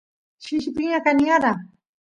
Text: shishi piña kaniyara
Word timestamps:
shishi 0.43 0.69
piña 0.77 0.99
kaniyara 1.05 1.51